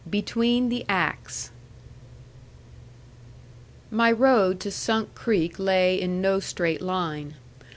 [0.01, 0.09] XIV.
[0.11, 1.51] BETWEEN THE ACTS
[3.91, 7.35] My road to Sunk Creek lay in no straight line.